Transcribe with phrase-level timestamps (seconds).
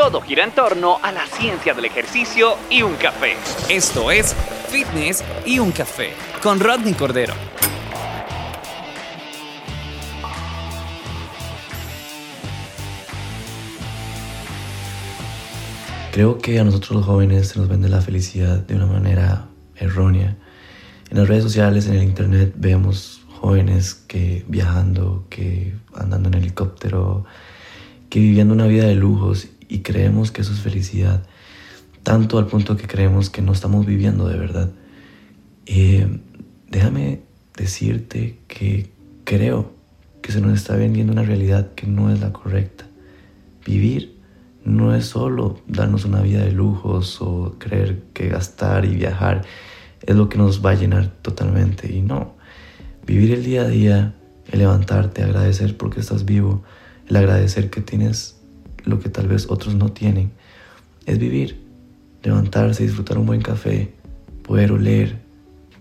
[0.00, 3.34] Todo gira en torno a la ciencia del ejercicio y un café.
[3.68, 4.34] Esto es
[4.70, 7.34] Fitness y un café con Rodney Cordero.
[16.12, 20.34] Creo que a nosotros los jóvenes se nos vende la felicidad de una manera errónea.
[21.10, 27.26] En las redes sociales, en el internet, vemos jóvenes que viajando, que andando en helicóptero,
[28.08, 31.22] que viviendo una vida de lujos y creemos que eso es felicidad,
[32.02, 34.70] tanto al punto que creemos que no estamos viviendo de verdad.
[35.66, 36.20] Eh,
[36.68, 37.20] déjame
[37.56, 38.90] decirte que
[39.24, 39.72] creo
[40.22, 42.86] que se nos está vendiendo una realidad que no es la correcta.
[43.64, 44.18] Vivir
[44.64, 49.42] no es solo darnos una vida de lujos o creer que gastar y viajar
[50.02, 51.92] es lo que nos va a llenar totalmente.
[51.92, 52.34] Y no,
[53.06, 54.14] vivir el día a día,
[54.50, 56.64] el levantarte, agradecer porque estás vivo,
[57.08, 58.39] el agradecer que tienes
[58.84, 60.32] lo que tal vez otros no tienen,
[61.06, 61.60] es vivir,
[62.22, 63.92] levantarse, disfrutar un buen café,
[64.42, 65.18] poder oler,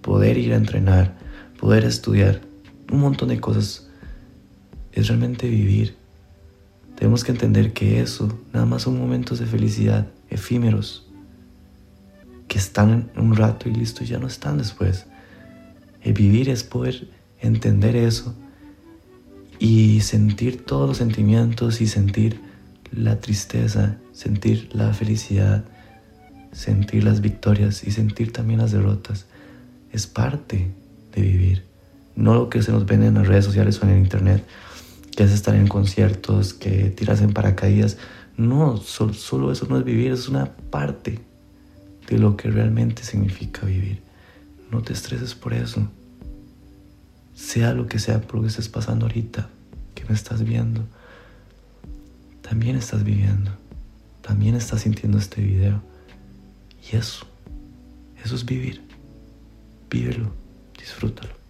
[0.00, 1.16] poder ir a entrenar,
[1.58, 2.40] poder estudiar,
[2.90, 3.88] un montón de cosas.
[4.92, 5.96] Es realmente vivir.
[6.96, 11.06] Tenemos que entender que eso nada más son momentos de felicidad efímeros,
[12.48, 15.06] que están un rato y listo, ya no están después.
[16.02, 17.08] El vivir es poder
[17.40, 18.34] entender eso
[19.58, 22.40] y sentir todos los sentimientos y sentir
[22.92, 25.64] la tristeza, sentir la felicidad,
[26.52, 29.26] sentir las victorias y sentir también las derrotas.
[29.90, 30.70] Es parte
[31.14, 31.64] de vivir.
[32.14, 34.44] No lo que se nos ven en las redes sociales o en el internet,
[35.16, 37.96] que es estar en conciertos, que tiras en paracaídas.
[38.36, 41.20] No, solo, solo eso no es vivir, es una parte
[42.08, 44.02] de lo que realmente significa vivir.
[44.70, 45.88] No te estreses por eso.
[47.34, 49.48] Sea lo que sea por lo que estés pasando ahorita,
[49.94, 50.86] que me estás viendo
[52.52, 53.50] también estás viviendo,
[54.20, 55.82] también estás sintiendo este video.
[56.92, 57.26] Y eso,
[58.22, 58.82] eso es vivir.
[59.88, 60.30] Vívelo,
[60.78, 61.41] disfrútalo.